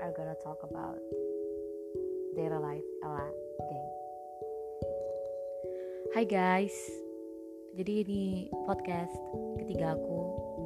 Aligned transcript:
are 0.00 0.12
gonna 0.16 0.36
talk 0.40 0.56
about 0.64 0.96
daily 2.32 2.56
life 2.56 2.88
Ella 3.04 3.28
again. 3.60 3.88
Hai 6.16 6.24
guys, 6.24 6.72
jadi 7.76 8.08
ini 8.08 8.48
podcast 8.64 9.12
ketiga 9.60 9.92
aku 9.92 10.20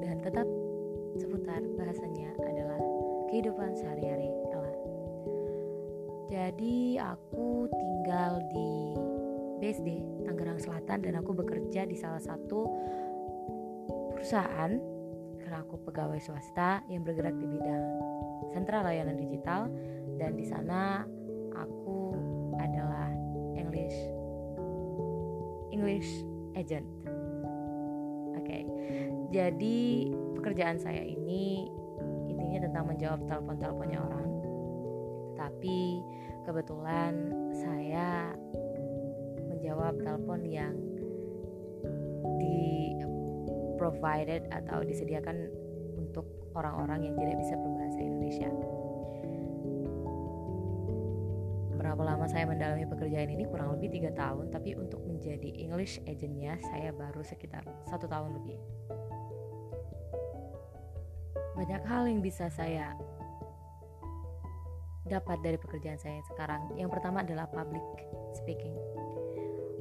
dan 0.07 0.23
tetap 0.23 0.47
seputar 1.19 1.67
bahasanya 1.75 2.31
adalah 2.47 2.79
kehidupan 3.35 3.75
sehari-hari 3.75 4.31
Ella. 4.55 4.75
Jadi 6.31 7.03
aku 7.03 7.67
tinggal 7.75 8.39
di 8.55 8.71
BSD 9.59 9.89
Tangerang 10.31 10.63
Selatan 10.63 11.11
dan 11.11 11.19
aku 11.19 11.35
bekerja 11.35 11.91
di 11.91 11.99
salah 11.99 12.23
satu 12.23 12.71
perusahaan 14.15 14.79
karena 15.43 15.59
aku 15.59 15.75
pegawai 15.83 16.23
swasta 16.23 16.87
yang 16.87 17.03
bergerak 17.03 17.35
di 17.35 17.51
bidang 17.51 18.15
sentra 18.55 18.87
layanan 18.87 19.19
digital 19.19 19.67
dan 20.15 20.39
di 20.39 20.47
sana 20.47 21.03
aku 21.59 22.15
adalah 22.63 23.11
English 23.59 23.99
English 25.75 26.23
agent. 26.55 26.87
Oke. 28.39 28.47
Okay. 28.47 28.63
Jadi 29.35 30.07
pekerjaan 30.39 30.79
saya 30.79 31.03
ini 31.03 31.67
intinya 32.31 32.71
tentang 32.71 32.85
menjawab 32.87 33.21
telepon-teleponnya 33.27 33.99
orang. 33.99 34.29
Tapi 35.35 35.99
kebetulan 36.47 37.13
saya 37.51 38.31
menjawab 39.51 39.99
telepon 39.99 40.47
yang 40.47 40.79
di 42.39 42.95
provided 43.75 44.47
atau 44.55 44.87
disediakan 44.87 45.51
untuk 45.99 46.25
orang-orang 46.55 47.11
yang 47.11 47.15
tidak 47.19 47.37
bisa 47.43 47.59
berbahasa 47.95 48.03
Indonesia. 48.03 48.51
Berapa 51.79 52.03
lama 52.03 52.27
saya 52.27 52.45
mendalami 52.49 52.87
pekerjaan 52.91 53.31
ini 53.31 53.45
kurang 53.47 53.77
lebih 53.79 53.95
tiga 53.95 54.11
tahun, 54.17 54.51
tapi 54.51 54.75
untuk 54.75 54.99
menjadi 55.07 55.47
English 55.55 56.03
agentnya 56.11 56.59
saya 56.73 56.91
baru 56.91 57.23
sekitar 57.23 57.63
satu 57.87 58.11
tahun 58.11 58.35
lebih. 58.41 58.59
Banyak 61.55 61.83
hal 61.87 62.11
yang 62.11 62.19
bisa 62.19 62.51
saya 62.51 62.99
dapat 65.07 65.39
dari 65.45 65.61
pekerjaan 65.61 66.01
saya 66.01 66.19
sekarang. 66.35 66.75
Yang 66.75 66.99
pertama 66.99 67.23
adalah 67.23 67.47
public 67.47 67.85
speaking. 68.35 68.75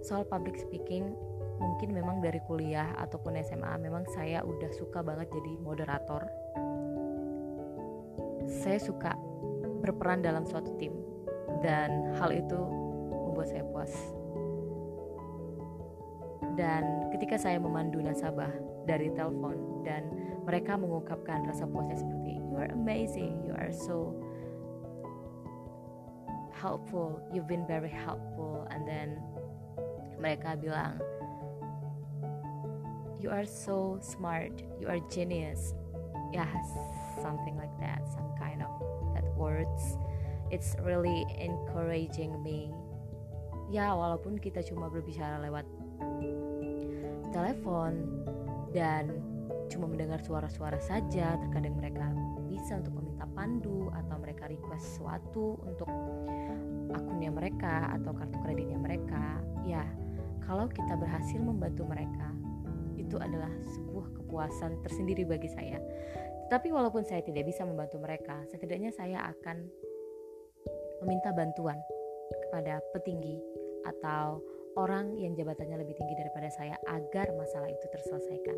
Soal 0.04 0.28
public 0.28 0.60
speaking, 0.60 1.16
mungkin 1.58 1.96
memang 1.96 2.20
dari 2.20 2.44
kuliah 2.46 2.92
ataupun 3.00 3.40
SMA 3.42 3.80
memang 3.80 4.04
saya 4.12 4.44
udah 4.44 4.70
suka 4.76 5.00
banget 5.00 5.32
jadi 5.32 5.56
moderator 5.64 6.28
saya 8.48 8.80
suka 8.80 9.16
berperan 9.84 10.24
dalam 10.24 10.48
suatu 10.48 10.72
tim 10.80 10.96
dan 11.60 12.14
hal 12.20 12.32
itu 12.32 12.60
membuat 13.28 13.52
saya 13.52 13.64
puas 13.68 13.92
dan 16.54 17.10
ketika 17.16 17.36
saya 17.40 17.58
memandu 17.58 18.00
nasabah 18.00 18.52
dari 18.86 19.10
telepon 19.16 19.84
dan 19.84 20.06
mereka 20.44 20.76
mengungkapkan 20.76 21.48
rasa 21.48 21.66
puasnya 21.68 21.98
seperti 21.98 22.38
you 22.40 22.56
are 22.60 22.70
amazing 22.72 23.42
you 23.48 23.56
are 23.56 23.74
so 23.74 24.14
helpful 26.54 27.20
you've 27.34 27.50
been 27.50 27.66
very 27.68 27.92
helpful 27.92 28.68
and 28.72 28.88
then 28.88 29.20
mereka 30.20 30.56
bilang 30.56 31.02
you 33.24 33.32
are 33.32 33.46
so 33.46 33.98
smart, 34.04 34.52
you 34.80 34.88
are 34.88 35.00
genius. 35.08 35.74
Yeah, 36.34 36.50
something 37.22 37.54
like 37.62 37.74
that, 37.78 38.02
some 38.10 38.34
kind 38.42 38.66
of 38.66 38.74
that 39.14 39.26
words. 39.38 40.02
It's 40.50 40.74
really 40.82 41.30
encouraging 41.38 42.42
me. 42.42 42.74
Ya, 43.70 43.94
walaupun 43.94 44.42
kita 44.42 44.66
cuma 44.66 44.90
berbicara 44.90 45.38
lewat 45.46 45.66
telepon 47.34 48.22
dan 48.74 49.14
cuma 49.70 49.90
mendengar 49.90 50.22
suara-suara 50.22 50.78
saja, 50.82 51.38
terkadang 51.38 51.78
mereka 51.78 52.10
bisa 52.50 52.78
untuk 52.82 52.94
meminta 52.98 53.26
pandu 53.34 53.90
atau 53.94 54.18
mereka 54.22 54.46
request 54.50 54.98
sesuatu 54.98 55.58
untuk 55.66 55.90
akunnya 56.94 57.34
mereka 57.34 57.94
atau 57.94 58.14
kartu 58.14 58.38
kreditnya 58.46 58.78
mereka. 58.78 59.42
Ya, 59.66 59.86
kalau 60.46 60.70
kita 60.70 60.94
berhasil 60.98 61.42
membantu 61.42 61.86
mereka, 61.90 62.30
itu 63.14 63.22
adalah 63.22 63.54
sebuah 63.78 64.10
kepuasan 64.18 64.82
tersendiri 64.82 65.22
bagi 65.22 65.46
saya. 65.46 65.78
Tetapi 66.50 66.74
walaupun 66.74 67.06
saya 67.06 67.22
tidak 67.22 67.46
bisa 67.46 67.62
membantu 67.62 68.02
mereka, 68.02 68.42
setidaknya 68.50 68.90
saya 68.90 69.22
akan 69.30 69.70
meminta 71.06 71.30
bantuan 71.30 71.78
kepada 72.50 72.82
petinggi 72.90 73.38
atau 73.86 74.42
orang 74.74 75.14
yang 75.22 75.38
jabatannya 75.38 75.78
lebih 75.86 75.94
tinggi 75.94 76.18
daripada 76.18 76.50
saya 76.50 76.74
agar 76.90 77.30
masalah 77.38 77.70
itu 77.70 77.86
terselesaikan. 77.94 78.58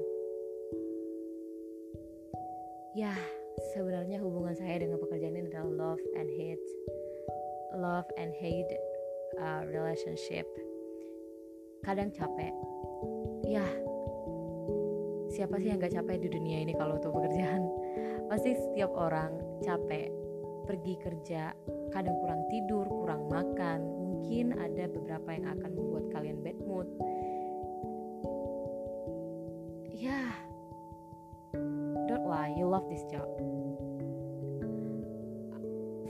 Ya, 2.96 3.12
sebenarnya 3.76 4.24
hubungan 4.24 4.56
saya 4.56 4.80
dengan 4.80 5.04
pekerjaan 5.04 5.36
ini 5.36 5.52
adalah 5.52 5.68
love 5.92 6.04
and 6.16 6.32
hate, 6.32 6.68
love 7.76 8.08
and 8.16 8.32
hate 8.40 8.72
uh, 9.36 9.68
relationship. 9.68 10.48
Kadang 11.84 12.16
capek, 12.16 12.56
ya 13.44 13.85
siapa 15.36 15.60
sih 15.60 15.68
yang 15.68 15.84
gak 15.84 15.92
capek 15.92 16.24
di 16.24 16.30
dunia 16.32 16.64
ini 16.64 16.72
kalau 16.80 16.96
untuk 16.96 17.12
pekerjaan? 17.12 17.68
Pasti 18.32 18.56
setiap 18.56 18.96
orang 18.96 19.36
capek 19.60 20.08
pergi 20.64 20.96
kerja 20.98 21.52
kadang 21.92 22.16
kurang 22.24 22.42
tidur 22.48 22.88
kurang 22.88 23.28
makan. 23.28 23.84
Mungkin 23.84 24.56
ada 24.56 24.88
beberapa 24.88 25.36
yang 25.36 25.46
akan 25.60 25.72
membuat 25.76 26.06
kalian 26.16 26.40
bad 26.40 26.58
mood. 26.64 26.88
Ya 29.92 30.24
don't 32.08 32.26
lie 32.26 32.56
you 32.56 32.66
love 32.72 32.88
this 32.88 33.04
job. 33.12 33.28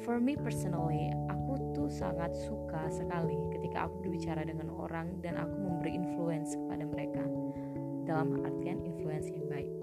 For 0.06 0.22
me 0.22 0.38
personally 0.38 1.10
aku 1.34 1.74
tuh 1.74 1.90
sangat 1.90 2.38
suka 2.46 2.94
sekali 2.94 3.42
ketika 3.58 3.90
aku 3.90 4.06
berbicara 4.06 4.46
dengan 4.46 4.70
orang 4.70 5.18
dan 5.26 5.42
aku 5.42 5.58
memberi 5.58 5.98
influence 5.98 6.54
kepada 6.54 6.86
mereka 6.86 7.26
dalam 8.06 8.46
artian 8.46 8.80
influence 8.86 9.28
yang 9.34 9.46
baik. 9.50 9.74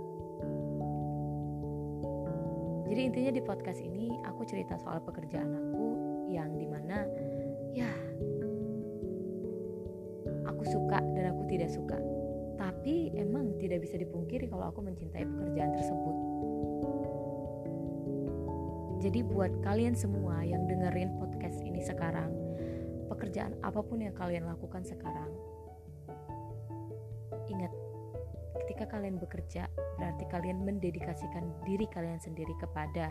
Jadi 2.93 3.01
intinya 3.09 3.33
di 3.35 3.43
podcast 3.43 3.81
ini 3.83 4.15
aku 4.25 4.45
cerita 4.45 4.77
soal 4.79 5.01
pekerjaan 5.03 5.49
aku 5.49 5.87
yang 6.29 6.55
di 6.61 6.69
mana 6.69 7.09
ya 7.73 7.89
aku 10.45 10.63
suka 10.69 11.01
dan 11.17 11.35
aku 11.35 11.43
tidak 11.51 11.73
suka. 11.73 11.99
Tapi 12.61 13.11
emang 13.19 13.59
tidak 13.59 13.83
bisa 13.83 13.99
dipungkiri 13.99 14.47
kalau 14.47 14.71
aku 14.71 14.85
mencintai 14.85 15.25
pekerjaan 15.25 15.73
tersebut. 15.75 16.17
Jadi 19.03 19.19
buat 19.27 19.51
kalian 19.67 19.99
semua 19.99 20.47
yang 20.47 20.63
dengerin 20.71 21.19
podcast 21.19 21.59
ini 21.67 21.83
sekarang, 21.83 22.31
pekerjaan 23.11 23.59
apa 23.67 23.83
pun 23.83 23.99
yang 23.99 24.15
kalian 24.15 24.47
lakukan 24.47 24.87
sekarang, 24.87 25.27
ingat 27.51 27.73
ketika 28.63 28.87
kalian 28.87 29.19
bekerja, 29.19 29.67
berarti 29.99 30.25
kalian 30.31 30.63
mendedikasikan 30.63 31.51
diri 31.67 31.83
kalian 31.91 32.23
sendiri 32.23 32.55
kepada 32.63 33.11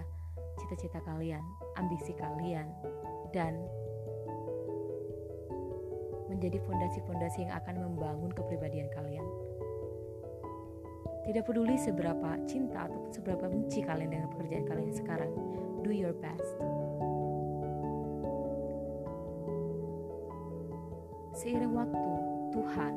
cita-cita 0.56 1.03
kalian, 1.03 1.44
ambisi 1.75 2.16
kalian, 2.16 2.72
dan 3.35 3.59
menjadi 6.31 6.64
fondasi-fondasi 6.64 7.43
yang 7.43 7.53
akan 7.59 7.76
membangun 7.84 8.31
kepribadian 8.31 8.87
kalian. 8.96 9.28
Tidak 11.28 11.43
peduli 11.43 11.76
seberapa 11.76 12.40
cinta 12.47 12.87
ataupun 12.87 13.11
seberapa 13.11 13.46
benci 13.52 13.84
kalian 13.84 14.09
dengan 14.09 14.31
pekerjaan 14.31 14.66
kalian 14.66 14.93
sekarang, 14.96 15.31
do 15.84 15.91
your 15.91 16.16
best. 16.16 16.55
Seiring 21.35 21.73
waktu, 21.76 22.14
Tuhan 22.55 22.93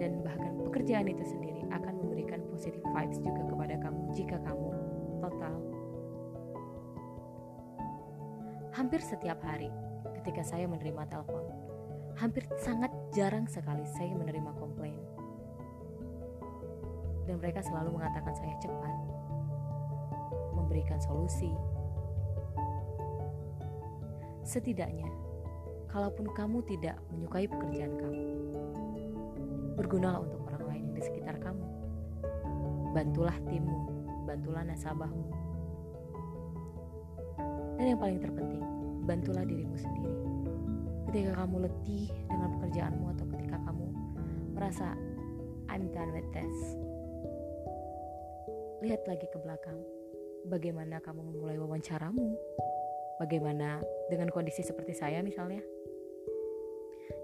dan 0.00 0.24
bahkan 0.24 0.56
pekerjaan 0.64 1.12
itu 1.12 1.20
sendiri 1.28 1.60
akan 1.68 1.92
memberikan 2.00 2.40
positive 2.48 2.80
vibes 2.96 3.20
juga 3.20 3.44
kepada 3.44 3.74
kamu 3.84 4.00
jika 4.16 4.40
kamu 4.40 4.68
total. 5.20 5.54
Hampir 8.72 9.04
setiap 9.04 9.36
hari 9.44 9.68
ketika 10.16 10.40
saya 10.40 10.64
menerima 10.64 11.04
telepon, 11.04 11.44
hampir 12.16 12.48
sangat 12.56 12.88
jarang 13.12 13.44
sekali 13.44 13.84
saya 13.92 14.16
menerima 14.16 14.56
komplain. 14.56 14.96
Dan 17.28 17.36
mereka 17.36 17.60
selalu 17.60 18.00
mengatakan 18.00 18.32
saya 18.32 18.56
cepat, 18.56 18.96
memberikan 20.56 20.96
solusi. 20.98 21.52
Setidaknya, 24.48 25.06
kalaupun 25.92 26.26
kamu 26.32 26.64
tidak 26.66 26.96
menyukai 27.12 27.46
pekerjaan 27.46 27.94
kamu, 28.00 28.24
bergunalah 29.80 30.20
untuk 30.20 30.44
orang 30.52 30.64
lain 30.68 30.84
di 30.92 31.00
sekitar 31.00 31.40
kamu. 31.40 31.64
Bantulah 32.92 33.36
timmu, 33.48 33.80
bantulah 34.28 34.60
nasabahmu. 34.68 35.24
Dan 37.80 37.80
Dan 37.80 37.96
yang 37.96 38.00
paling 38.04 38.20
terpenting, 38.20 38.64
bantulah 39.08 39.40
dirimu 39.40 39.72
sendiri. 39.72 40.12
Ketika 41.08 41.32
kamu 41.32 41.64
letih 41.64 42.12
dengan 42.28 42.60
pekerjaanmu 42.60 43.04
atau 43.16 43.24
ketika 43.32 43.56
kamu 43.64 43.86
merasa 44.52 44.92
I'm 45.72 45.88
done 45.96 46.12
with 46.12 46.28
this. 46.36 46.56
Lihat 48.84 49.00
lagi 49.08 49.24
ke 49.32 49.38
belakang. 49.40 49.80
Bagaimana 50.44 51.00
kamu 51.00 51.24
memulai 51.24 51.56
wawancaramu? 51.56 52.36
Bagaimana 53.16 53.80
dengan 54.12 54.28
kondisi 54.28 54.60
seperti 54.60 54.92
saya 54.92 55.24
misalnya? 55.24 55.64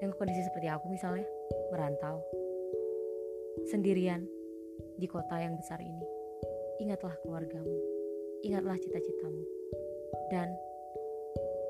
Dengan 0.00 0.16
kondisi 0.16 0.40
seperti 0.40 0.72
aku 0.72 0.88
misalnya, 0.88 1.28
merantau 1.68 2.24
sendirian 3.66 4.22
di 4.96 5.06
kota 5.10 5.36
yang 5.36 5.58
besar 5.58 5.82
ini. 5.82 6.06
Ingatlah 6.80 7.12
keluargamu, 7.24 7.78
ingatlah 8.44 8.76
cita-citamu, 8.78 9.42
dan 10.30 10.48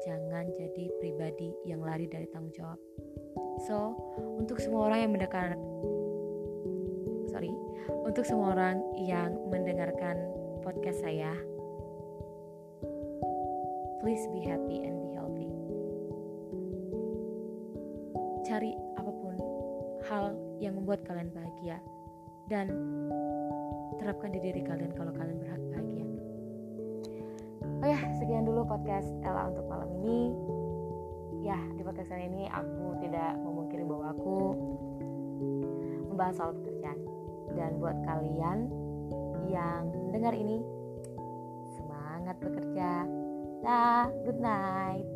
jangan 0.05 0.47
jadi 0.55 0.85
pribadi 1.01 1.51
yang 1.67 1.83
lari 1.83 2.07
dari 2.07 2.27
tanggung 2.31 2.53
jawab. 2.55 2.79
So, 3.67 3.97
untuk 4.39 4.61
semua 4.61 4.93
orang 4.93 5.09
yang 5.09 5.13
mendengar 5.17 5.49
sorry, 7.31 7.53
untuk 8.07 8.25
semua 8.25 8.55
orang 8.55 8.77
yang 9.01 9.35
mendengarkan 9.51 10.17
podcast 10.63 11.03
saya, 11.03 11.33
please 14.03 14.25
be 14.35 14.47
happy 14.47 14.87
and 14.87 14.97
be 15.03 15.06
membuat 20.87 21.03
kalian 21.03 21.35
bahagia 21.35 21.83
dan 22.47 22.71
terapkan 23.99 24.31
di 24.31 24.38
diri 24.38 24.62
kalian 24.62 24.94
kalau 24.94 25.11
kalian 25.19 25.35
berhak 25.43 25.59
bahagia. 25.75 26.06
Oh 27.83 27.88
ya, 27.91 27.99
sekian 28.23 28.47
dulu 28.47 28.62
podcast 28.71 29.11
Ella 29.27 29.50
untuk 29.50 29.67
malam 29.67 29.91
ini. 29.99 30.31
Ya, 31.43 31.59
di 31.75 31.83
podcast 31.83 32.15
kali 32.15 32.31
ini 32.31 32.47
aku 32.55 33.03
tidak 33.03 33.35
memungkiri 33.43 33.83
bahwa 33.83 34.15
aku 34.15 34.38
membahas 36.15 36.38
soal 36.38 36.55
pekerjaan. 36.55 37.03
Dan 37.59 37.83
buat 37.83 37.99
kalian 38.06 38.71
yang 39.50 39.91
dengar 40.15 40.38
ini, 40.38 40.62
semangat 41.75 42.38
bekerja. 42.38 43.03
Dah, 43.67 44.06
good 44.23 44.38
night. 44.38 45.16